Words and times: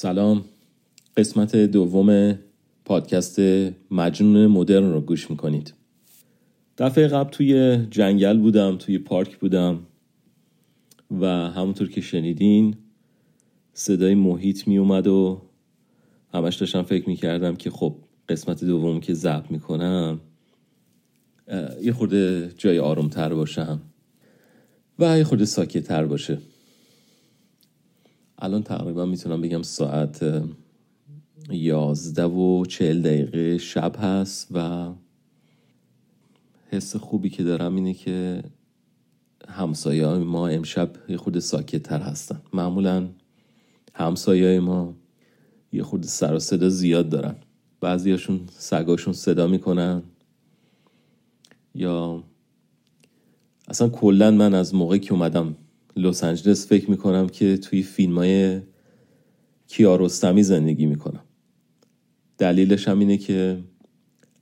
سلام. 0.00 0.44
قسمت 1.16 1.56
دوم 1.56 2.38
پادکست 2.84 3.40
مجنون 3.90 4.46
مدرن 4.46 4.92
رو 4.92 5.00
گوش 5.00 5.30
می‌کنید. 5.30 5.74
دفعه 6.78 7.08
قبل 7.08 7.30
توی 7.30 7.78
جنگل 7.90 8.38
بودم 8.38 8.76
توی 8.76 8.98
پارک 8.98 9.36
بودم 9.36 9.78
و 11.20 11.26
همونطور 11.26 11.88
که 11.88 12.00
شنیدین 12.00 12.76
صدای 13.72 14.14
محیط 14.14 14.68
می 14.68 14.78
اومد 14.78 15.06
و 15.06 15.42
همش 16.34 16.56
داشتم 16.56 16.82
فکر 16.82 17.08
می‌کردم 17.08 17.56
که 17.56 17.70
خب 17.70 17.96
قسمت 18.28 18.64
دوم 18.64 19.00
که 19.00 19.14
ضبط 19.14 19.50
می‌کنم 19.50 20.20
یه 21.82 21.92
خورده 21.92 22.52
جای 22.58 22.78
آرومتر 22.78 23.34
باشم 23.34 23.80
و 24.98 25.18
یه 25.18 25.24
خورده 25.24 25.44
ساکتتر 25.44 26.06
باشه. 26.06 26.38
الان 28.40 28.62
تقریبا 28.62 29.06
می‌تونم 29.06 29.40
بگم 29.40 29.62
ساعت 29.62 30.44
یازده 31.50 32.24
و 32.24 32.64
چهل 32.64 33.02
دقیقه 33.02 33.58
شب 33.58 33.96
هست 33.98 34.48
و 34.52 34.90
حس 36.70 36.96
خوبی 36.96 37.30
که 37.30 37.42
دارم 37.42 37.74
اینه 37.74 37.94
که 37.94 38.42
همسایه 39.48 40.06
ما 40.06 40.48
امشب 40.48 40.90
یه 41.08 41.16
خود 41.16 41.38
ساکت 41.38 41.82
تر 41.82 42.00
هستن. 42.00 42.40
معمولا 42.52 43.08
همسایه 43.94 44.60
ما 44.60 44.94
یه 45.72 45.82
خود 45.82 46.02
سر 46.02 46.34
و 46.34 46.38
صدا 46.38 46.68
زیاد 46.68 47.08
دارن. 47.08 47.36
بعضیاشون 47.80 48.40
سگاشون 48.58 49.12
صدا 49.14 49.46
می‌کنن 49.46 50.02
یا 51.74 52.24
اصلا 53.68 53.88
کلا 53.88 54.30
من 54.30 54.54
از 54.54 54.74
موقعی 54.74 54.98
که 54.98 55.12
اومدم 55.12 55.56
لس 55.96 56.24
آنجلس 56.24 56.66
فکر 56.66 56.90
می‌کنم 56.90 57.28
که 57.28 57.56
توی 57.56 57.82
فیلم 57.82 58.18
های 58.18 58.60
کیارستمی 59.66 60.42
زندگی 60.42 60.86
می‌کنم. 60.86 61.20
دلیلش 62.38 62.88
هم 62.88 62.98
اینه 62.98 63.16
که 63.16 63.58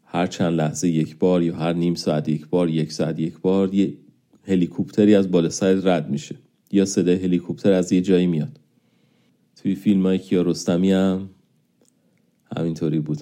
هر 0.05 0.27
چند 0.27 0.55
لحظه 0.55 0.89
یک 0.89 1.17
بار 1.17 1.43
یا 1.43 1.57
هر 1.57 1.73
نیم 1.73 1.95
ساعت 1.95 2.29
یک 2.29 2.47
بار 2.47 2.71
یک 2.71 2.93
ساعت 2.93 3.19
یک 3.19 3.39
بار 3.39 3.75
یه 3.75 3.95
هلیکوپتری 4.43 5.15
از 5.15 5.31
بالا 5.31 5.49
سر 5.49 5.75
رد 5.75 6.11
میشه 6.11 6.35
یا 6.73 6.85
صدای 6.85 7.17
هلیکوپتر 7.17 7.73
از 7.73 7.93
یه 7.93 8.01
جایی 8.01 8.27
میاد. 8.27 8.61
توی 9.57 9.75
فیلم 9.75 10.07
های 10.07 10.19
کیارستمی 10.19 10.93
هم 10.93 11.29
همینطوری 12.57 13.01
بود. 13.01 13.19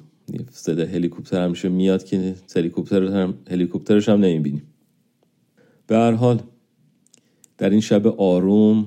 صدای 0.50 0.86
هلیکوپتر 0.86 1.44
همیشه 1.44 1.68
میاد 1.68 2.04
که 2.04 2.34
هلیکوپتر 2.56 3.04
هم 3.04 3.34
هلیکوپترش 3.50 4.08
هم 4.08 4.20
نمی‌بینیم. 4.20 4.62
به 5.86 5.96
هر 5.96 6.12
حال 6.12 6.42
در 7.58 7.70
این 7.70 7.80
شب 7.80 8.06
آروم 8.06 8.86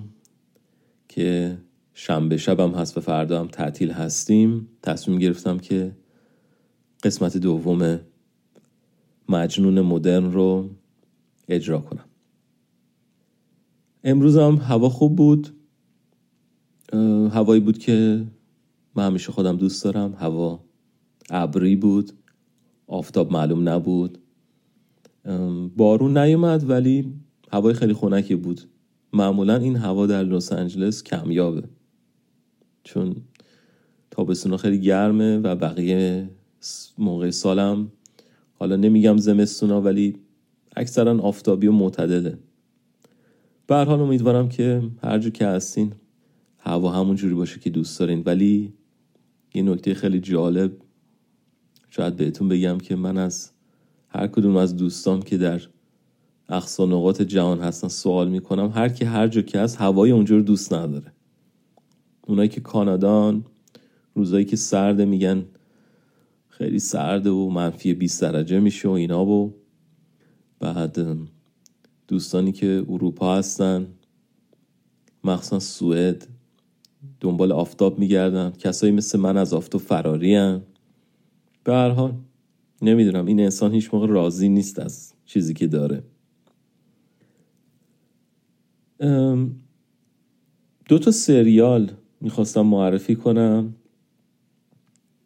که 1.08 1.58
شنبه 1.94 2.38
شبم 2.38 2.72
هست 2.72 2.98
و 2.98 3.02
فردا 3.02 3.40
هم 3.40 3.48
تعطیل 3.48 3.92
هستیم 3.92 4.68
تصمیم 4.84 5.20
گرفتم 5.20 5.58
که 5.58 5.96
قسمت 7.04 7.38
دوم 7.38 8.00
مجنون 9.30 9.82
مدرن 9.82 10.32
رو 10.32 10.70
اجرا 11.48 11.80
کنم. 11.80 12.06
امروز 14.04 14.38
هم 14.38 14.56
هوا 14.56 14.90
خوب 14.90 15.16
بود. 15.16 15.50
هوایی 17.32 17.62
بود 17.62 17.78
که 17.78 18.26
من 18.96 19.06
همیشه 19.06 19.32
خودم 19.32 19.58
دوست 19.58 19.84
دارم. 19.84 20.14
هوا 20.14 20.64
ابری 21.30 21.76
بود. 21.76 22.12
آفتاب 22.88 23.32
معلوم 23.32 23.70
نبود. 23.70 24.18
بارون 25.78 26.18
نیومد 26.18 26.70
ولی 26.70 27.14
هوای 27.52 27.74
خیلی 27.74 27.94
خنکی 27.94 28.36
بود. 28.36 28.62
معمولا 29.14 29.56
این 29.56 29.76
هوا 29.76 30.06
در 30.06 30.24
لس 30.24 30.54
آنجلس 30.54 31.04
کمیابه. 31.04 31.64
چون 32.84 33.16
تابستونا 34.12 34.58
خیلی 34.58 34.82
گرمه 34.82 35.38
و 35.38 35.56
بقیه 35.56 36.30
موقع 36.98 37.30
سالم 37.30 37.92
حالا 38.54 38.76
نمیگم 38.76 39.18
زمستونا 39.18 39.82
ولی 39.82 40.16
اکثرا 40.76 41.20
آفتابی 41.20 41.68
و 41.68 41.72
معتدله. 41.72 42.38
به 43.68 43.76
حال 43.76 44.02
امیدوارم 44.02 44.50
که 44.50 44.84
هر 45.04 45.20
جو 45.20 45.30
که 45.30 45.48
هستین 45.48 45.94
هوا 46.60 46.92
همون 46.92 47.16
جوری 47.16 47.34
باشه 47.34 47.60
که 47.60 47.70
دوست 47.70 48.00
دارین. 48.00 48.24
ولی 48.26 48.74
یه 49.54 49.62
نکته 49.62 49.94
خیلی 49.94 50.20
جالب 50.20 50.72
شاید 51.90 52.16
بهتون 52.16 52.50
بگم 52.50 52.78
که 52.78 52.96
من 52.96 53.18
از 53.18 53.52
هر 54.08 54.28
کدوم 54.28 54.56
از 54.56 54.78
دوستان 54.78 55.22
که 55.22 55.38
در 55.38 55.62
اقصا 56.50 56.86
نقاط 56.86 57.22
جهان 57.22 57.60
هستن 57.60 57.88
سوال 57.88 58.30
می‌کنم. 58.30 58.72
هر 58.76 58.90
کی 58.90 59.06
هر 59.06 59.28
جا 59.28 59.42
که 59.42 59.60
هست 59.60 59.78
هوای 59.78 60.12
اونجا 60.12 60.36
رو 60.36 60.42
دوست 60.42 60.74
نداره. 60.74 61.12
اونایی 62.22 62.50
که 62.50 62.62
کانادان 62.62 63.46
روزایی 64.16 64.46
که 64.46 64.56
سرده 64.56 65.06
میگن 65.06 65.46
خیلی 66.48 66.80
سرده 66.80 67.30
و 67.30 67.50
منفی 67.50 67.94
20 67.94 68.22
درجه 68.22 68.60
میشه 68.60 68.88
و 68.88 68.92
اینا 68.92 69.26
و 69.26 69.54
بعد 70.60 71.18
دوستانی 72.08 72.52
که 72.52 72.86
اروپا 72.90 73.36
هستن 73.36 73.88
مخصوصا 75.24 75.60
سوئد 75.60 76.28
دنبال 77.20 77.52
آفتاب 77.52 78.00
میگردن. 78.00 78.52
کسایی 78.52 78.94
مثل 78.94 79.20
من 79.20 79.38
از 79.38 79.54
آفتاب 79.54 79.82
فراری 79.82 80.36
هن. 80.36 80.62
به 81.64 81.74
هر 81.74 81.90
حال 81.90 82.14
نمی‌دونم 82.82 83.26
این 83.26 83.40
انسان 83.40 83.74
هیچ 83.74 83.94
موقع 83.94 84.08
راضی 84.08 84.50
نیست 84.50 84.80
از 84.80 85.14
چیزی 85.26 85.54
که 85.54 85.68
داره. 85.68 86.04
دو 89.00 89.50
تا 91.02 91.12
سریال 91.12 91.92
می‌خواستم 92.22 92.62
معرفی 92.62 93.16
کنم. 93.16 93.76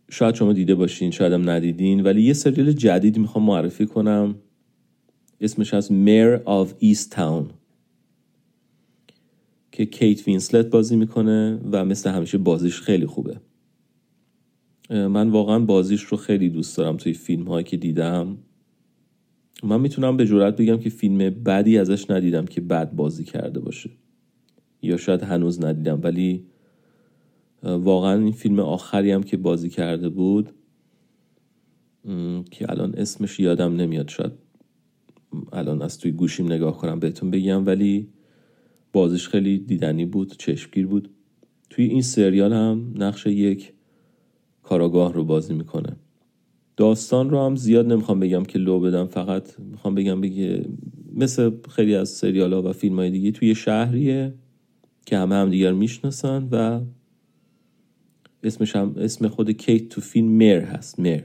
شاید 0.10 0.36
شما 0.36 0.54
دیده 0.54 0.76
باشین 0.76 1.12
شاید 1.12 1.34
هم 1.34 1.50
ندیدین 1.50 2.04
ولی 2.04 2.22
یه 2.22 2.34
سریال 2.34 2.72
جدید 2.72 3.18
می‌خوام 3.18 3.46
معرفی 3.46 3.86
کنم. 3.86 4.36
اسمش 5.42 5.74
هست 5.74 5.92
Mare 5.92 6.36
of 6.46 6.74
Easttown 6.80 7.50
که 9.72 9.86
کیت 9.86 10.28
وینسلت 10.28 10.66
بازی 10.66 10.96
می‌کنه 10.96 11.60
و 11.72 11.86
مثل 11.86 12.10
همیشه 12.10 12.38
بازیش 12.38 12.82
خیلی 12.82 13.06
خوبه. 13.06 13.40
من 14.90 15.30
واقعا 15.30 15.60
بازیش 15.60 16.02
رو 16.02 16.18
خیلی 16.18 16.50
دوست 16.50 16.78
دارم 16.78 16.98
توی 16.98 17.14
فیلم 17.14 17.44
هایی 17.44 17.64
که 17.64 17.78
دیدم. 17.78 18.38
من 19.64 19.82
می‌تونم 19.82 20.18
به 20.18 20.26
جرات 20.26 20.62
بگم 20.62 20.78
که 20.78 20.90
فیلم 20.90 21.18
بدی 21.18 21.78
ازش 21.78 22.12
ندیدم 22.12 22.46
که 22.46 22.62
بد 22.62 22.92
بازی 22.92 23.24
کرده 23.24 23.60
باشه. 23.60 23.90
یا 24.82 24.98
شاید 24.98 25.24
هنوز 25.24 25.64
ندیدم 25.64 26.00
ولی 26.04 26.46
واقعا 27.64 28.20
این 28.20 28.32
فیلم 28.32 28.60
آخری 28.60 29.12
هم 29.12 29.24
که 29.24 29.38
بازی 29.38 29.70
کرده 29.70 30.10
بود 30.10 30.50
که 32.52 32.72
الان 32.72 32.96
اسمش 32.98 33.40
یادم 33.40 33.76
نمیاد 33.76 34.10
شاید 34.10 34.32
الان 35.54 35.82
از 35.82 35.98
توی 35.98 36.12
گوشیم 36.12 36.46
نگاه 36.46 36.78
کنم 36.78 37.00
بهتون 37.00 37.32
بگم 37.32 37.66
ولی 37.66 38.10
بازیش 38.94 39.28
خیلی 39.28 39.58
دیدنی 39.58 40.06
بود 40.06 40.38
چشمگیر 40.38 40.88
بود. 40.88 41.10
توی 41.70 41.86
این 41.86 42.02
سریال 42.02 42.54
هم 42.54 42.94
نقش 42.96 43.26
یک 43.26 43.74
کاراگاه 44.64 45.14
رو 45.14 45.24
بازی 45.24 45.54
می‌کنه. 45.54 45.96
داستان 46.78 47.30
رو 47.30 47.46
هم 47.46 47.56
زیاد 47.56 47.92
نمی‌خوام 47.92 48.20
بگم 48.20 48.44
که 48.44 48.60
لو 48.60 48.80
بدم 48.80 49.06
فقط 49.06 49.60
می‌خوام 49.60 49.96
بگم 49.96 50.22
بگه 50.22 50.66
مثل 51.16 51.52
خیلی 51.70 51.96
از 51.96 52.10
سریال 52.10 52.54
ها 52.54 52.62
و 52.62 52.74
فیلم 52.74 52.96
های 52.96 53.10
دیگه 53.10 53.32
توی 53.32 53.56
شهریه 53.56 54.34
که 55.06 55.18
همه 55.18 55.36
هم 55.36 55.50
دیگر 55.50 55.72
می‌شناسن 55.72 56.48
و 56.52 56.82
اسمش 58.44 58.76
هم 58.76 58.96
اسم 58.98 59.28
خود 59.28 59.52
کیت 59.52 59.90
تو 59.90 60.02
فیلم 60.02 60.28
میر 60.28 60.60
هست 60.60 61.00
میر. 61.00 61.24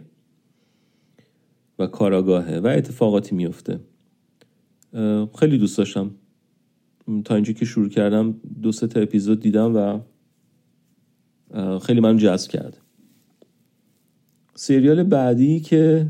و 1.79 1.87
کاراگاهه 1.87 2.59
و 2.59 2.67
اتفاقاتی 2.67 3.35
میفته 3.35 3.81
خیلی 5.39 5.59
دوست 5.59 5.79
داشتم. 5.79 6.11
تا 7.25 7.35
اینجا 7.35 7.53
که 7.53 7.65
شروع 7.65 7.89
کردم 7.89 8.41
دو 8.63 8.73
سه 8.73 8.87
تا 8.87 9.01
اپیزود 9.01 9.41
دیدم 9.41 9.77
و 9.77 10.01
خیلی 11.79 12.01
من 12.01 12.17
جذب 12.17 12.51
کرد. 12.51 12.81
سریال 14.61 15.03
بعدی 15.03 15.61
که 15.61 16.07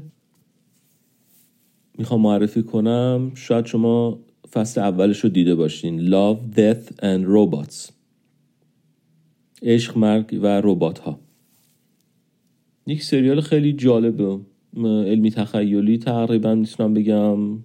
می‌خوام 1.99 2.21
معرفی 2.21 2.63
کنم 2.63 3.33
شاید 3.35 3.67
شما 3.67 4.21
فصل 4.53 4.81
اولش 4.81 5.21
رو 5.21 5.31
دیده 5.31 5.55
باشین. 5.55 6.09
Love, 6.09 6.39
Death 6.57 6.93
and 6.97 7.27
Robots. 7.27 7.91
عشق 9.63 9.99
مرگ 9.99 10.39
و 10.43 10.61
ربات 10.65 10.99
ها 10.99 11.21
یک 12.87 13.03
سریال 13.03 13.41
خیلی 13.41 13.73
جالبه. 13.73 14.41
علمی 14.77 15.31
تخیلی 15.31 15.99
تقریبا 15.99 16.55
می‌تونم 16.55 16.95
بگم. 16.95 17.59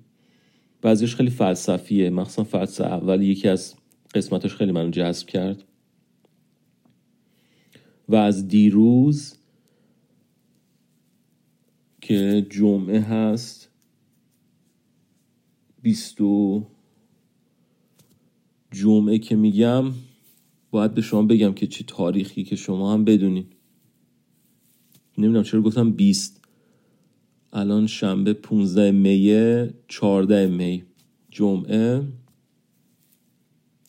بعضیش 0.82 1.16
خیلی 1.16 1.30
فلسفیه. 1.30 2.10
مخصوصا 2.10 2.44
فصل 2.44 2.84
اول 2.84 3.22
یکی 3.22 3.48
از 3.50 3.76
قسمتش 4.16 4.56
خیلی 4.56 4.72
منو 4.72 4.90
جذب 4.90 5.28
کرد. 5.28 5.64
و 8.10 8.16
از 8.16 8.48
دیروز 8.48 9.36
که 12.04 12.46
جمعه 12.50 13.00
هست 13.00 13.70
بیستو 15.82 16.66
جمعه 18.72 19.18
که 19.18 19.36
میگم 19.36 19.86
باید 20.72 20.94
به 20.94 21.02
شما 21.02 21.22
بگم 21.22 21.54
که 21.54 21.68
چه 21.68 21.84
تاریخی 21.84 22.44
که 22.44 22.56
شما 22.56 22.94
هم 22.94 23.06
بدونین. 23.06 23.46
نمی‌دونم 25.18 25.44
چرا 25.44 25.62
گفتم 25.62 25.92
20 25.92 26.42
الان 27.54 27.88
شنبه 27.88 28.34
15 28.34 28.92
می 28.92 29.70
14 29.88 30.48
می 30.48 30.84
جمعه 31.32 32.04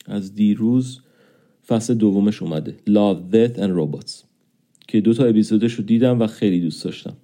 از 0.07 0.35
دیروز 0.35 1.01
فصل 1.67 1.95
دومش 1.95 2.43
اومده. 2.43 2.77
Love, 2.87 3.35
Death 3.35 3.59
and 3.59 3.71
Robots. 3.79 4.25
که 4.89 5.01
دو 5.01 5.15
تا 5.15 5.25
اپیزودش 5.25 5.75
رو 5.75 5.85
دیدم 5.85 6.21
و 6.21 6.27
خیلی 6.27 6.61
دوست 6.61 6.85
داشتم. 6.85 7.17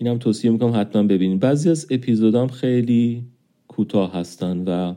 اینم 0.00 0.18
توصیه 0.18 0.50
می‌کنم 0.50 0.80
حتما 0.80 1.02
ببینید. 1.02 1.40
بعضی 1.40 1.70
از 1.70 1.86
اپیزودام 1.90 2.48
خیلی 2.48 3.24
کوتاه 3.68 4.12
هستن 4.12 4.64
و 4.66 4.94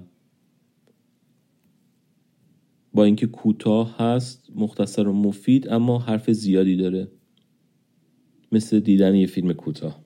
با 2.93 3.03
اینکه 3.03 3.27
کوتاه 3.27 3.97
هست 3.97 4.51
مختصر 4.55 5.07
و 5.07 5.13
مفید 5.13 5.69
اما 5.69 5.99
حرف 5.99 6.31
زیادی 6.31 6.75
داره. 6.75 7.07
مثل 8.51 8.79
دیدن 8.79 9.15
یه 9.15 9.27
فیلم 9.27 9.53
کوتاه. 9.53 10.01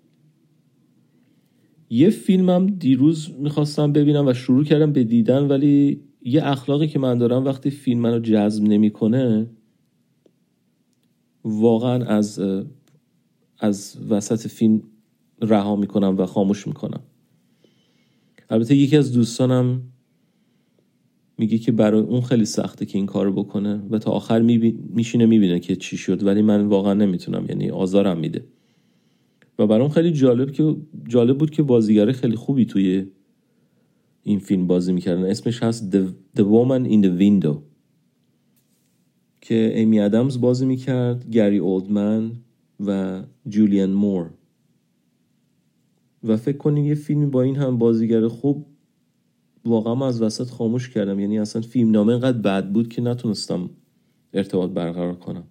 یه 1.90 2.10
فیلمم 2.10 2.68
دیروز 2.68 3.32
می‌خواستم 3.40 3.94
ببینم 3.94 4.28
و 4.28 4.34
شروع 4.34 4.64
کردم 4.64 4.94
به 4.94 5.04
دیدن 5.04 5.48
ولی 5.48 6.02
یه 6.22 6.48
اخلاقی 6.48 6.88
که 6.88 7.00
من 7.00 7.18
دارم 7.18 7.46
وقتی 7.46 7.70
فیلم 7.70 8.00
منو 8.00 8.20
جذب 8.20 8.64
نمی‌کنه 8.64 9.48
واقعا 11.44 12.06
از 12.06 12.40
از 13.60 13.98
وسط 14.10 14.48
فیلم 14.48 14.82
رها 15.42 15.76
می‌کنم 15.76 16.16
و 16.18 16.26
خاموش 16.26 16.68
می‌کنم. 16.68 17.00
البته 18.50 18.76
یکی 18.76 18.98
از 18.98 19.14
دوستانم 19.14 19.82
میگه 21.38 21.58
که 21.58 21.72
برای 21.72 22.02
اون 22.02 22.22
خیلی 22.22 22.46
سخته 22.46 22.86
که 22.86 22.98
این 22.98 23.06
کارو 23.06 23.34
بکنه 23.34 23.82
و 23.90 24.00
تا 24.00 24.12
آخر 24.12 24.42
میشینه 24.90 25.26
می‌بینه 25.26 25.60
که 25.60 25.76
چی 25.76 25.98
شد 25.98 26.24
ولی 26.24 26.42
من 26.42 26.66
واقعا 26.66 26.94
نمی‌تونم 26.94 27.46
یعنی 27.50 27.70
آزارم 27.70 28.20
میده. 28.20 28.46
و 29.60 29.68
برام 29.68 29.90
خیلی 29.90 30.12
جالب 30.12 30.52
که 30.52 30.76
جالب 31.08 31.38
بود 31.38 31.52
که 31.52 31.64
بازیگر 31.64 32.12
خیلی 32.12 32.36
خوبی 32.36 32.66
توی 32.66 33.08
این 34.24 34.40
فیلم 34.40 34.68
بازی 34.68 34.94
می‌کردن. 34.94 35.24
اسمش 35.24 35.64
هست 35.64 35.92
The, 35.92 36.08
The 36.38 36.44
Woman 36.44 36.90
in 36.90 37.06
the 37.06 37.20
Window. 37.22 37.56
که 39.42 39.74
ایمی 39.76 40.00
ادمز 40.00 40.42
بازی 40.42 40.66
می‌کرد 40.66 41.30
گری 41.30 41.58
اولدمن 41.58 42.32
و 42.80 43.22
جولیان 43.48 43.94
مور 43.94 44.32
و 46.24 46.38
فکر 46.38 46.58
کنید 46.58 46.86
یه 46.86 46.96
فیلمی 46.96 47.26
با 47.26 47.42
این 47.42 47.56
هم 47.56 47.78
بازیگر 47.78 48.28
خوب 48.28 48.66
واقعا 49.66 50.08
از 50.08 50.22
وسط 50.22 50.50
خاموش 50.50 50.90
کردم. 50.90 51.20
یعنی 51.20 51.40
اصلا 51.40 51.62
فیلم 51.62 51.92
نامه 51.92 52.14
انقدر 52.14 52.38
بد 52.38 52.72
بود 52.72 52.88
که 52.88 53.02
نتونستم 53.02 53.70
ارتباط 54.34 54.72
برقرار 54.72 55.16
کنم. 55.16 55.48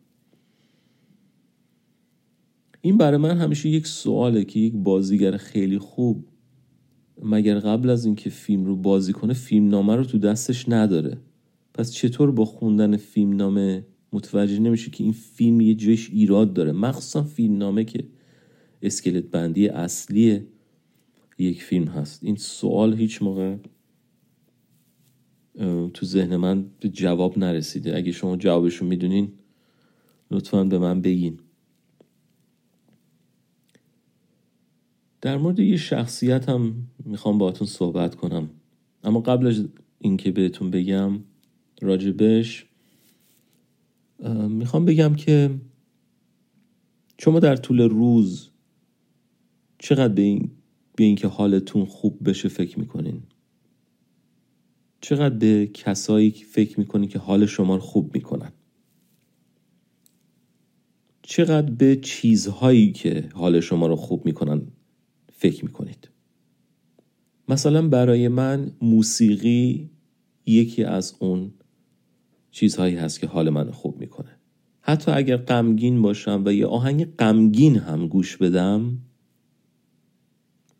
این 2.80 2.96
برای 2.96 3.16
من 3.16 3.38
همیشه 3.38 3.68
یک 3.68 3.86
سواله 3.86 4.44
که 4.44 4.60
یک 4.60 4.72
بازیگر 4.72 5.36
خیلی 5.36 5.78
خوب 5.78 6.28
مگر 7.22 7.58
قبل 7.58 7.90
از 7.90 8.04
اینکه 8.04 8.30
فیلم 8.30 8.64
رو 8.64 8.76
بازی 8.76 9.12
کنه 9.12 9.32
فیلم 9.32 9.68
نامه 9.68 9.96
رو 9.96 10.04
تو 10.04 10.18
دستش 10.18 10.68
نداره. 10.68 11.18
پس 11.74 11.92
چطور 11.92 12.30
با 12.30 12.44
خوندن 12.44 12.96
فیلم 12.96 13.36
نامه 13.36 13.86
متوجه 14.14 14.58
نمیشه 14.58 14.90
که 14.90 15.04
این 15.04 15.12
فیلم 15.12 15.60
یه 15.60 15.74
جایش 15.74 16.10
ایراد 16.10 16.52
داره. 16.52 16.72
مخصوصا 16.72 17.22
فیلم 17.22 17.58
نامه 17.58 17.84
که 17.84 18.04
اسکلت 18.82 19.24
بندی 19.24 19.68
اصلی 19.68 20.46
یک 21.38 21.62
فیلم 21.62 21.84
هست. 21.84 22.24
این 22.24 22.36
سوال 22.36 22.94
هیچ 22.94 23.22
موقع 23.22 23.56
تو 25.94 26.06
ذهن 26.06 26.36
من 26.36 26.66
به 26.80 26.88
جواب 26.88 27.38
نرسیده. 27.38 27.96
اگه 27.96 28.12
شما 28.12 28.36
جوابشو 28.36 28.86
می‌دونین 28.86 29.32
لطفا 30.30 30.64
به 30.64 30.78
من 30.78 31.00
بگین. 31.00 31.38
در 35.20 35.36
مورد 35.36 35.58
یه 35.58 35.76
شخصیت 35.76 36.48
هم 36.48 36.88
می‌خوام 37.04 37.38
باهاتون 37.38 37.66
صحبت 37.66 38.14
کنم. 38.14 38.50
اما 39.04 39.20
قبل 39.20 39.46
از 39.46 39.68
اینکه 39.98 40.30
بهتون 40.30 40.70
بگم 40.70 41.18
راجبش 41.82 42.66
می‌خوام 44.48 44.84
بگم 44.84 45.14
که 45.14 45.60
شما 47.18 47.40
در 47.40 47.56
طول 47.56 47.80
روز 47.80 48.50
چقدر 49.78 50.14
به 50.14 50.22
این 50.22 50.50
به 50.96 51.04
اینکه 51.04 51.28
حالتون 51.28 51.84
خوب 51.84 52.28
بشه 52.28 52.48
فکر 52.48 52.78
می‌کنین؟ 52.78 53.22
چقدر 55.00 55.34
به 55.34 55.66
کسایی 55.66 56.30
فکر 56.30 56.80
می‌کنین 56.80 57.08
که 57.08 57.18
حال 57.18 57.46
شما 57.46 57.74
رو 57.74 57.80
خوب 57.80 58.14
می‌کنن؟ 58.14 58.52
چقدر 61.22 61.70
به 61.70 61.96
چیزهایی 61.96 62.92
که 62.92 63.28
حال 63.34 63.60
شما 63.60 63.86
رو 63.86 63.96
خوب 63.96 64.26
می‌کنن 64.26 64.62
فکر 65.32 65.64
می‌کنید؟ 65.64 66.08
مثلا 67.48 67.88
برای 67.88 68.28
من 68.28 68.72
موسیقی 68.82 69.90
یکی 70.46 70.84
از 70.84 71.16
اون 71.18 71.52
چیزهایی 72.54 72.96
هست 72.96 73.20
که 73.20 73.26
حال 73.26 73.50
من 73.50 73.70
خوب 73.70 74.00
می‌کنه. 74.00 74.38
حتی 74.80 75.10
اگر 75.10 75.36
غمگین 75.36 76.02
باشم 76.02 76.42
و 76.46 76.52
یه 76.52 76.66
آهنگ 76.66 77.16
غمگین 77.16 77.76
هم 77.76 78.08
گوش 78.08 78.36
بدم 78.36 78.98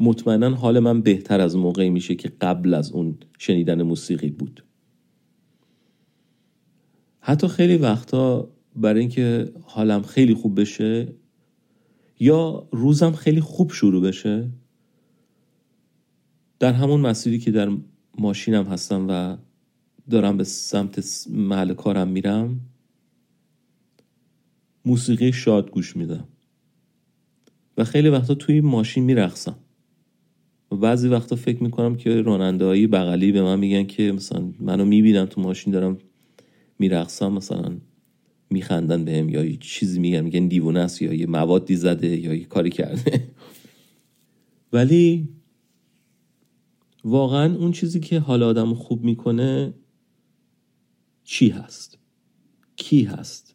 مطمئنا 0.00 0.54
حال 0.54 0.78
من 0.78 1.00
بهتر 1.00 1.40
از 1.40 1.56
موقعی 1.56 1.90
میشه 1.90 2.14
که 2.14 2.32
قبل 2.40 2.74
از 2.74 2.92
اون 2.92 3.18
شنیدن 3.38 3.82
موسیقی 3.82 4.30
بود. 4.30 4.64
حتی 7.20 7.48
خیلی 7.48 7.76
وقتا 7.76 8.50
برای 8.76 9.00
اینکه 9.00 9.52
حالم 9.62 10.02
خیلی 10.02 10.34
خوب 10.34 10.60
بشه 10.60 11.08
یا 12.20 12.68
روزم 12.72 13.12
خیلی 13.12 13.40
خوب 13.40 13.72
شروع 13.72 14.02
بشه 14.02 14.50
در 16.58 16.72
همون 16.72 17.00
مسیری 17.00 17.38
که 17.38 17.50
در 17.50 17.76
ماشینم 18.18 18.64
هستم 18.64 19.06
و 19.08 19.36
دارم 20.10 20.36
به 20.36 20.44
سمت 20.44 21.26
محل 21.30 21.74
کارم 21.74 22.08
میرم 22.08 22.60
موسیقی 24.84 25.32
شاد 25.32 25.70
گوش 25.70 25.96
میدم. 25.96 26.28
و 27.76 27.84
خیلی 27.84 28.08
وقتا 28.08 28.34
توی 28.34 28.60
ماشین 28.60 29.04
میرقصم. 29.04 29.56
و 30.72 30.76
بعضی 30.76 31.08
وقتا 31.08 31.36
فکر 31.36 31.62
می‌کنم 31.62 31.96
که 31.96 32.22
راننده 32.22 32.64
هایی 32.64 32.86
بغلی 32.86 33.32
به 33.32 33.42
من 33.42 33.58
میگن 33.58 33.84
که 33.84 34.12
مثلا 34.12 34.52
منو 34.60 34.84
می‌بینم 34.84 35.26
تو 35.26 35.40
ماشین 35.40 35.72
دارم 35.72 35.98
میرقصم 36.78 37.32
مثلا 37.32 37.76
میخندن 38.50 39.04
بهم 39.04 39.28
یا 39.28 39.44
یه 39.44 39.56
چیزی 39.56 40.00
میگن 40.00 40.20
میگن 40.20 40.48
دیوونه 40.48 40.80
است 40.80 41.02
یا 41.02 41.14
یه 41.14 41.26
موادی 41.26 41.76
زده 41.76 42.16
یا 42.16 42.34
یه 42.34 42.44
کاری 42.44 42.70
کرده. 42.70 43.28
ولی 44.72 45.28
واقعا 47.04 47.54
اون 47.54 47.72
چیزی 47.72 48.00
که 48.00 48.18
حال 48.18 48.42
آدم 48.42 48.74
خوب 48.74 49.04
می‌کنه 49.04 49.74
چی 51.24 51.48
هست؟ 51.48 51.98
کی 52.76 53.04
هست؟ 53.04 53.54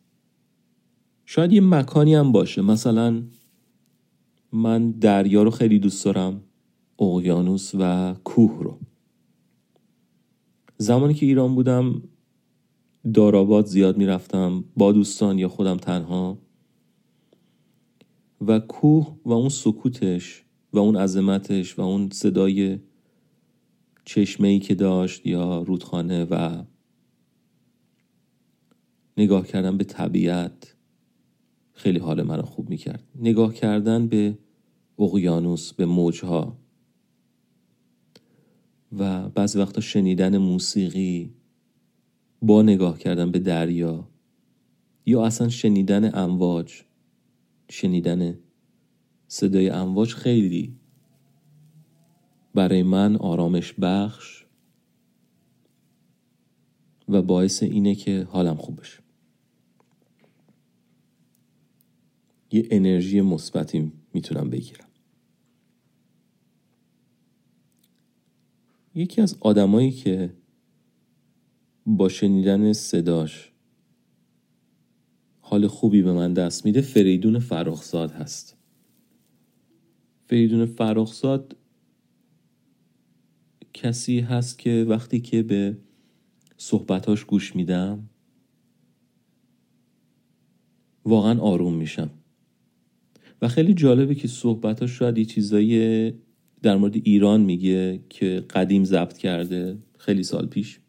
شاید 1.25 1.53
یه 1.53 1.61
مکانی 1.61 2.15
هم 2.15 2.31
باشه. 2.31 2.61
مثلا 2.61 3.23
من 4.51 4.91
دریا 4.91 5.43
رو 5.43 5.51
خیلی 5.51 5.79
دوست 5.79 6.05
دارم 6.05 6.43
اقیانوس 6.99 7.71
و 7.79 8.15
کوه 8.23 8.63
رو. 8.63 8.79
زمانی 10.77 11.13
که 11.13 11.25
ایران 11.25 11.55
بودم 11.55 12.01
داراباد 13.13 13.65
زیاد 13.65 13.97
می‌رفتم 13.97 14.63
با 14.77 14.91
دوستان 14.91 15.39
یا 15.39 15.49
خودم 15.49 15.77
تنها. 15.77 16.37
و 18.47 18.59
کوه 18.59 19.17
و 19.25 19.31
اون 19.31 19.49
سکوتش 19.49 20.43
و 20.73 20.79
اون 20.79 20.95
عظمتش 20.95 21.79
و 21.79 21.81
اون 21.81 22.09
صدای 22.09 22.79
چشمه 24.05 24.59
که 24.59 24.75
داشت 24.75 25.25
یا 25.25 25.61
رودخانه 25.61 26.25
و 26.25 26.63
نگاه 29.19 29.47
کردن 29.47 29.77
به 29.77 29.83
طبیعت 29.83 30.75
خیلی 31.73 31.99
حال 31.99 32.23
من 32.23 32.41
خوب 32.41 32.69
می‌کرد. 32.69 33.03
نگاه 33.15 33.53
کردن 33.53 34.07
به 34.07 34.37
اقیانوس 34.99 35.73
به 35.73 35.85
موجها. 35.85 36.57
و 38.97 39.29
بعضی 39.29 39.59
وقتا 39.59 39.81
شنیدن 39.81 40.37
موسیقی 40.37 41.33
با 42.41 42.61
نگاه 42.61 42.99
کردن 42.99 43.31
به 43.31 43.39
دریا 43.39 44.07
یا 45.05 45.25
اصلا 45.25 45.49
شنیدن 45.49 46.15
امواج. 46.15 46.83
شنیدن 47.69 48.39
صدای 49.27 49.69
امواج 49.69 50.13
خیلی 50.13 50.75
برای 52.55 52.83
من 52.83 53.15
آرامش 53.15 53.73
بخش 53.73 54.45
و 57.09 57.21
باعث 57.21 57.63
اینه 57.63 57.95
که 57.95 58.27
حالم 58.31 58.55
خوب 58.55 58.79
بشه. 58.79 59.08
یه 62.51 62.67
انرژی 62.71 63.21
مثبتی 63.21 63.91
می‌تونم 64.13 64.49
بگیرم. 64.49 64.87
یکی 68.95 69.21
از 69.21 69.37
آدمایی 69.39 69.91
که 69.91 70.33
با 71.85 72.09
شنیدن 72.09 72.73
صداش 72.73 73.51
حال 75.41 75.67
خوبی 75.67 76.01
به 76.01 76.13
من 76.13 76.33
دست 76.33 76.65
میده 76.65 76.81
فریدون 76.81 77.39
فرخزاد 77.39 78.11
هست. 78.11 78.57
فریدون 80.27 80.65
فرخزاد 80.65 81.55
کسی 83.73 84.19
هست 84.19 84.59
که 84.59 84.85
وقتی 84.89 85.19
که 85.19 85.43
به 85.43 85.77
صحبتاش 86.57 87.25
گوش 87.25 87.55
میدم 87.55 88.09
واقعا 91.05 91.39
آروم 91.39 91.73
میشم. 91.73 92.18
و 93.41 93.47
خیلی 93.47 93.73
جالبه 93.73 94.15
که 94.15 94.27
صحبتاش 94.27 94.91
شاید 94.91 95.17
یه 95.17 95.25
چیزایی 95.25 96.13
در 96.61 96.77
مورد 96.77 96.95
ایران 96.95 97.41
میگه 97.41 97.99
که 98.09 98.45
قدیم 98.49 98.83
ضبط 98.83 99.17
کرده 99.17 99.77
خیلی 99.97 100.23
سال 100.23 100.45
پیش. 100.45 100.79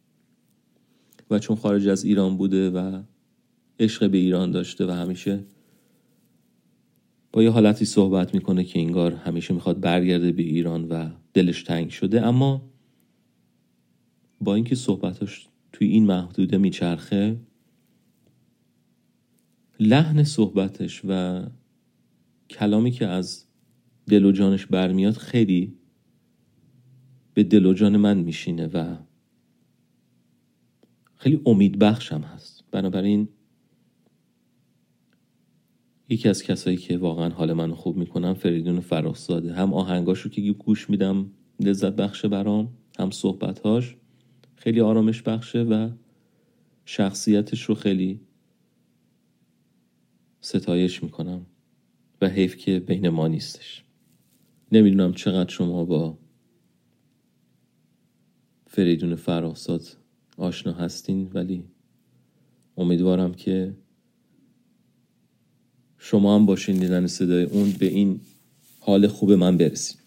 و 1.30 1.38
چون 1.38 1.57
خارج 1.57 1.88
از 1.88 2.04
ایران 2.04 2.37
بوده 2.37 2.71
و 2.71 3.02
عشق 3.80 4.11
به 4.11 4.19
ایران 4.19 4.50
داشته 4.50 4.87
و 4.87 4.90
همیشه 4.90 5.45
با 7.33 7.42
یه 7.42 7.50
حالتی 7.50 7.85
صحبت 7.85 8.35
می‌کنه 8.35 8.64
که 8.64 8.78
انگار 8.78 9.12
همیشه 9.12 9.54
می‌خواد 9.54 9.80
برگرده 9.80 10.33
به 10.33 10.42
ایران 10.42 10.88
و 10.88 11.11
دلش 11.35 11.62
تنگ 11.62 11.90
شده. 11.90 12.26
اما 12.26 12.71
با 14.40 14.54
اینکه 14.54 14.75
صحبتاش 14.75 15.49
توی 15.73 15.88
این 15.88 16.07
محدوده 16.07 16.59
میچرخه 16.59 17.37
لحن 19.80 20.25
صحبتش 20.25 21.02
و 21.09 21.42
کلامی 22.50 22.90
که 22.90 23.07
از 23.07 23.45
دل 24.07 24.25
و 24.25 24.33
جانش 24.33 24.66
برمیاد 24.66 25.14
خیلی 25.14 25.75
به 27.35 27.42
دل 27.42 27.66
و 27.66 27.73
جان 27.73 27.97
من 27.97 28.19
میشینه 28.19 28.66
و 28.66 28.97
خیلی 31.16 31.40
امید 31.47 31.78
بخشم 31.78 32.21
هست. 32.21 32.64
بنابراین 32.71 33.28
یکی 36.09 36.28
از 36.28 36.42
کسایی 36.42 36.76
که 36.76 36.99
واقعا 36.99 37.28
حال 37.28 37.52
منو 37.52 37.75
خوب 37.75 37.97
می‌کنم 37.97 38.35
فریدون 38.35 38.80
فرخزاده. 38.80 39.54
هم 39.54 39.75
آهنگاشو 39.75 40.28
که 40.28 40.52
گوش 40.52 40.90
میدم 40.90 41.30
لذت 41.61 41.92
بخشه 41.92 42.28
برام 42.28 42.73
هم 42.99 43.11
صحبتهاش 43.11 43.97
خیلی 44.57 44.80
آرامش 44.80 45.23
بخشه 45.23 45.62
و 45.62 45.90
شخصیتش 46.85 47.62
رو 47.62 47.75
خیلی 47.75 48.21
ستایش 50.40 51.02
می‌کنم. 51.02 51.47
و 52.20 52.28
حیف 52.28 52.56
که 52.56 52.80
بین 52.80 53.08
ما 53.08 53.28
نیستش. 53.28 53.84
نمی‌دونم 54.72 55.12
چقدر 55.12 55.50
شما 55.50 55.84
با 55.84 56.18
فریدون 58.66 59.14
فراساد 59.14 59.82
آشنا 60.36 60.72
هستین 60.72 61.30
ولی 61.34 61.64
امیدوارم 62.76 63.34
که 63.34 63.74
شما 65.98 66.34
هم 66.34 66.46
با 66.46 66.56
شنیدن 66.56 67.06
صدای 67.06 67.44
اون 67.44 67.70
به 67.70 67.86
این 67.86 68.20
حال 68.80 69.06
خوب 69.06 69.32
من 69.32 69.56
برسید 69.56 70.00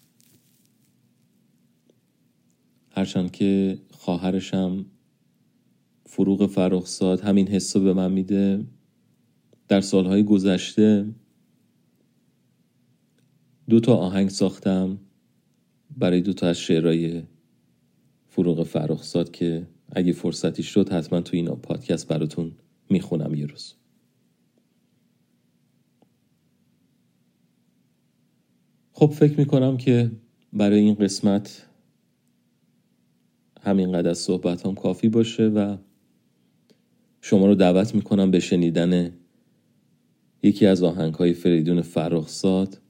هرچند 2.90 3.30
که 3.30 3.78
خواهرشم 3.90 4.86
فروغ 6.06 6.46
فرخزاد 6.46 7.20
همین 7.20 7.48
حسو 7.48 7.80
به 7.80 7.92
من 7.92 8.12
میده 8.12 8.64
در 9.68 9.80
سالهای 9.80 10.22
گذشته 10.22 11.06
دو 13.68 13.80
تا 13.80 13.96
آهنگ 13.96 14.30
ساختم. 14.30 14.98
برای 15.96 16.20
دو 16.20 16.32
تا 16.32 16.48
از 16.48 16.58
شعرهای 16.58 17.22
فروغ 18.28 18.62
فرخزاد 18.62 19.30
که 19.30 19.66
اگه 19.92 20.12
فرصتی 20.12 20.62
شد 20.62 20.88
حتما 20.88 21.20
تو 21.20 21.36
این 21.36 21.48
پادکست 21.48 22.08
براتون 22.08 22.52
می‌خونم 22.90 23.34
یه 23.34 23.46
روز. 23.46 23.74
خب 28.92 29.06
فکر 29.06 29.38
می‌کنم 29.38 29.76
که 29.76 30.10
برای 30.52 30.80
این 30.80 30.94
قسمت 30.94 31.68
همینقدر 33.60 34.10
از 34.10 34.18
صحبت 34.18 34.66
هم 34.66 34.74
کافی 34.74 35.08
باشه 35.08 35.48
و 35.48 35.76
شما 37.20 37.46
رو 37.46 37.54
دعوت 37.54 37.94
می‌کنم 37.94 38.30
به 38.30 38.40
شنیدن 38.40 39.12
یکی 40.42 40.66
از 40.66 40.82
آهنگ 40.82 41.14
های 41.14 41.32
فریدون 41.32 41.82
فرخزاد. 41.82 42.83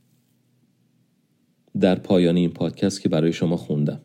در 1.81 1.95
پایان 1.95 2.37
این 2.37 2.51
پادکست 2.51 3.01
که 3.03 3.09
برای 3.09 3.33
شما 3.33 3.57
خوندم. 3.57 4.01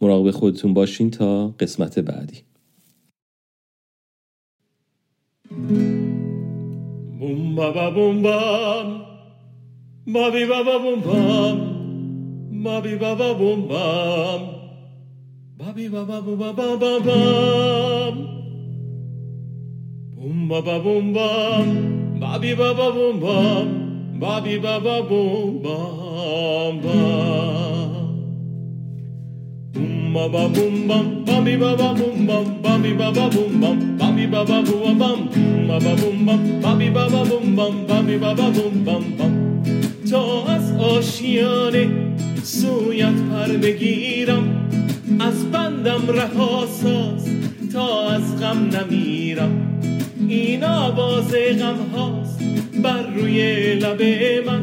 مراقب 0.00 0.30
خودتون 0.30 0.74
باشین 0.74 1.10
تا 1.10 1.48
قسمت 1.48 1.98
بعدی. 1.98 2.42
بوم 7.18 7.54
بابا 7.54 7.90
بوم 7.90 8.22
بام 8.22 9.02
بابی 10.06 10.46
بابا 10.46 10.78
بوم 10.78 11.00
بام 11.00 11.78
بابی 12.64 12.96
بابا 12.96 13.34
بوم 13.34 13.68
بام 13.68 14.40
بابی 15.58 15.88
بابا 15.88 16.20
بوم 16.20 16.38
بابا 22.54 22.90
بوم 22.90 23.20
بام. 23.20 23.87
بابی 24.20 24.58
بابا 24.58 25.02
بوم 25.02 25.58
بام 25.62 26.80
بام 26.80 27.22
بوم 29.74 30.12
بابا 30.12 30.48
بوم 30.48 30.86
بام 30.88 31.24
بابی 31.24 31.56
بابا 31.56 31.94
بوم 31.94 32.26
بام 32.26 32.62
بابی 32.62 32.92
بابا 32.92 33.28
بوم 33.28 33.60
بام 33.60 33.96
بابی 33.98 34.26
بابا 34.26 34.62
بوم 34.62 34.98
بام 34.98 35.28
بابا 35.68 35.94
بوم 35.94 36.26
بام 36.26 36.60
بابی 36.62 36.90
بابا 36.90 37.24
بوم 37.24 37.56
بام 37.56 37.86
بابی 37.86 38.16
بابا 38.18 38.50
بوم 38.50 38.84
بام 38.84 39.04
بام 39.18 39.62
تا 40.10 40.44
از 40.46 40.72
آشیانه 40.72 41.88
سویت 42.42 43.14
پر 43.30 43.52
بگیرم 43.56 44.68
از 45.20 45.50
بندم 45.50 46.02
رها 46.08 46.66
ساز 46.66 47.28
تا 47.72 48.08
از 48.08 48.40
غم 48.40 48.70
نمیرم 48.76 49.80
این 50.28 50.64
آواز 50.64 51.32
غم 51.32 51.98
هاست 51.98 52.57
بر 52.82 53.06
روی 53.16 53.74
لب 53.74 54.02
من. 54.46 54.62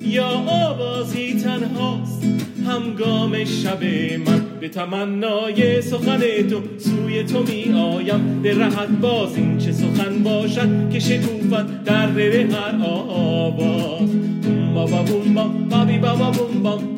یا 0.00 0.26
آوازی 0.46 1.34
تنهاست 1.34 2.22
همگام 2.66 3.44
شب 3.44 3.84
من. 4.26 4.42
به 4.60 4.68
تمنای 4.68 5.82
سخن 5.82 6.20
تو 6.50 6.62
سوی 6.78 7.22
تو 7.22 7.42
می 7.42 7.72
آیم. 7.72 8.42
به 8.42 8.54
رحت 8.58 8.88
باز 8.88 9.36
این 9.36 9.58
چه 9.58 9.72
سخن 9.72 10.22
باشد 10.22 10.90
که 10.92 11.00
شکوفت 11.00 11.84
در 11.84 12.06
ره 12.06 12.48
هر 12.52 12.86
آواز. 12.86 14.33
بام 14.74 14.90
بابا 14.90 15.02
بوم 15.02 15.34
بام 15.34 15.68
بابی 15.68 15.98
بابا 15.98 16.30
بوم 16.30 16.62
بام 16.62 16.96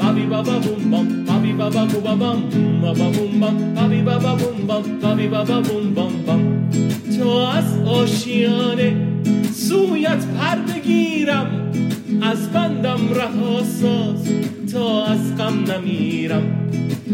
بابی 5.01 5.27
بابا 5.29 5.61
بوم 5.61 5.95
بام 5.95 6.13
بام 6.27 6.71
تا 7.19 7.53
از 7.53 7.79
آشیانه 7.87 8.97
سویت 9.53 10.25
پر 10.27 10.73
بگیرم 10.73 11.73
از 12.23 12.53
بندم 12.53 13.01
رها 13.15 13.63
ساز 13.63 14.33
تا 14.73 15.05
از 15.05 15.37
غم 15.37 15.65
نمیرم. 15.73 16.71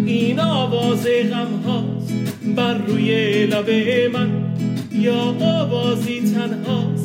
این 0.07 0.40
آواز 0.40 1.07
غم 1.07 1.71
هاست 1.71 2.12
بر 2.57 2.75
روی 2.75 3.47
لب 3.47 3.71
من 4.16 4.31
یا 4.92 5.35
آوازی 5.40 6.21
تنهاست 6.21 7.01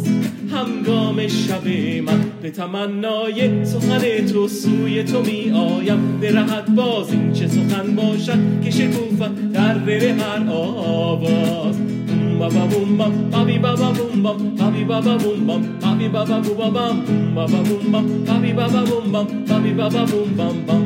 همگام 0.57 1.27
شب 1.27 1.67
من 2.05 2.19
به 2.41 2.51
تمنای 2.51 3.65
سخن 3.65 4.25
تو 4.33 4.47
سوی 4.47 5.03
تو 5.03 5.21
می 5.21 5.51
آیم 5.51 6.21
راحت 6.33 6.69
باز 6.69 7.11
این 7.11 7.33
چه 7.33 7.47
سخن 7.47 7.95
باشد 7.95 8.61
که 8.63 8.71
شکوفت 8.71 9.51
در 9.53 9.73
ره 9.73 10.13
هر 10.13 10.49
آواز 10.49 11.75
baba 12.39 12.63
boom 12.69 12.97
bam, 12.99 13.13
babi 13.31 13.57
baba 13.57 13.91
boom 13.97 14.23
bam, 14.23 14.37
babi 14.59 14.83
baba 14.89 15.17
boom 15.17 15.47
bam, 15.47 15.61
babi 15.81 16.07
baba 16.07 16.37
boom 16.45 16.73
bam, 16.75 16.95
baba 17.35 17.59
boom 17.67 17.91
bam, 17.93 18.05
babi 18.27 18.53
baba 18.53 18.81
boom 18.89 19.11
bam, 19.13 19.27
babi 19.49 19.71
baba 19.79 20.05
boom 20.05 20.29
bam 20.37 20.57
bam. 20.67 20.83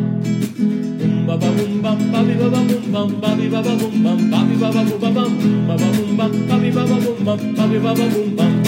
Baba 1.27 1.49
boom 1.57 1.81
bam, 1.83 1.99
babi 2.13 2.33
baba 2.41 2.61
boom 2.69 2.85
bam, 2.93 3.09
babi 3.21 3.49
baba 3.53 3.73
boom 3.79 4.03
bam, 4.03 4.19
babi 4.31 4.55
baba 4.61 4.81
boom 4.89 5.01
bam, 5.01 5.31
baba 5.67 5.87
boom 5.95 6.17
bam, 6.17 6.31
babi 6.47 6.69
baba 6.71 6.97
boom 7.03 7.25
bam, 7.25 7.39
babi. 7.57 8.60